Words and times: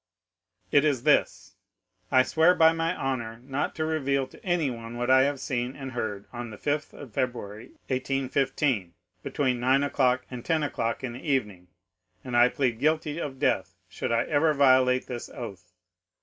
"'"It 0.71 0.83
is 0.83 1.03
this:—'I 1.03 2.23
swear 2.23 2.55
by 2.55 2.73
my 2.73 2.95
honor 2.95 3.39
not 3.43 3.75
to 3.75 3.85
reveal 3.85 4.25
to 4.25 4.43
anyone 4.43 4.97
what 4.97 5.11
I 5.11 5.25
have 5.25 5.39
seen 5.39 5.75
and 5.75 5.91
heard 5.91 6.25
on 6.33 6.49
the 6.49 6.57
5th 6.57 6.93
of 6.93 7.13
February, 7.13 7.65
1815, 7.87 8.95
between 9.21 9.59
nine 9.59 9.83
and 9.83 10.43
ten 10.43 10.63
o'clock 10.63 11.03
in 11.03 11.13
the 11.13 11.23
evening; 11.23 11.67
and 12.23 12.35
I 12.35 12.49
plead 12.49 12.79
guilty 12.79 13.19
of 13.21 13.37
death 13.37 13.75
should 13.89 14.11
I 14.11 14.23
ever 14.23 14.55
violate 14.55 15.05
this 15.05 15.29
oath. 15.29 15.71